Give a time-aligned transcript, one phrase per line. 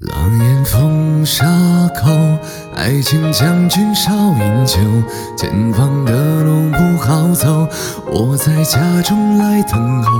[0.00, 1.46] 狼烟风沙
[1.96, 2.10] 口，
[2.76, 4.76] 爱情将军少饮酒。
[5.38, 7.66] 前方的路不好走，
[8.04, 10.10] 我在家中来等候。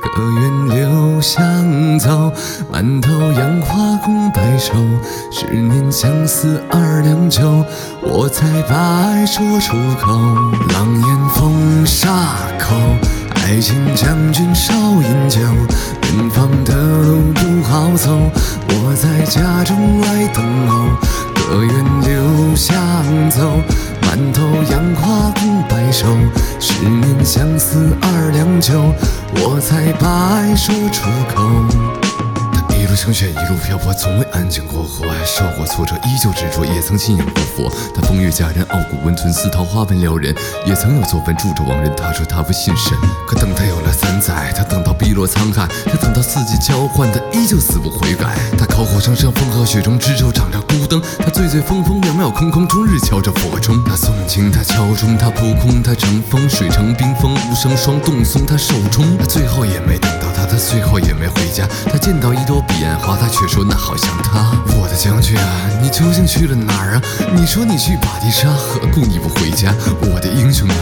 [0.00, 2.32] 可愿留香走，
[2.70, 4.72] 满头杨花共白首。
[5.32, 7.64] 十年相思二两酒，
[8.02, 10.12] 我才把爱说出口。
[10.72, 12.76] 狼烟风沙口，
[13.46, 15.38] 还请将军少饮酒。
[15.40, 18.10] 远方的路不好走。
[18.68, 20.88] 我在家中来等候，
[21.36, 22.74] 可愿留下
[23.30, 23.60] 走，
[24.02, 26.08] 满头杨花共白首。
[26.58, 28.92] 十年相思二两酒，
[29.36, 32.05] 我才把爱说出口。
[32.96, 34.82] 成雪，一路漂泊，从未安静过。
[34.82, 35.66] 后爱受过。
[35.66, 37.44] 挫折，依旧执着，也曾信仰过。
[37.54, 37.70] 佛。
[37.94, 40.34] 他风月佳人，傲骨温存，似桃花般撩人。
[40.64, 42.96] 也曾有作伴住着亡人，他说他不信神。
[43.28, 48.36] 可等他有了三载，他等到碧落沧海，他等到四季交换，他依旧死不悔改。
[48.56, 51.02] 他口口声声，风和雪中，执手掌着孤灯。
[51.18, 53.82] 他醉醉疯疯，渺渺空空，终日敲着佛钟。
[53.84, 59.18] 他诵经，他敲钟，他扑空，他乘风，水成冰封，无声霜冻松，他手中。
[59.18, 60.10] 他最后也没等
[60.56, 61.68] 他，最后也没回家。
[61.92, 62.56] 他见到一朵。
[62.66, 64.50] 彼岸花，他却说那好像他。
[64.76, 65.44] 我的将军啊，
[65.80, 67.02] 你究竟去了哪儿啊？
[67.34, 69.72] 你说你去巴迪沙，何故你不回家？
[70.00, 70.74] 我的英雄啊，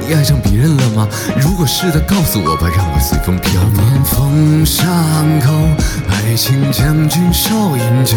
[0.00, 1.08] 你爱上别人了吗？
[1.40, 3.62] 如果是的，告诉我吧，让我随风飘。
[3.64, 4.86] 年风伤
[5.40, 5.50] 口，
[6.08, 8.16] 爱情将军少饮酒，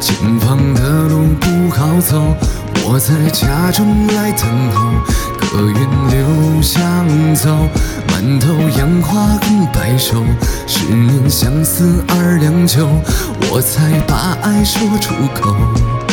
[0.00, 2.34] 前方的路不好走，
[2.84, 4.92] 我在家中来等候，
[5.38, 5.76] 可愿
[6.10, 7.68] 留香走，
[8.22, 10.22] 满头杨花共白首，
[10.64, 12.88] 十年相思二两酒。
[13.50, 16.11] 我才把爱说出口。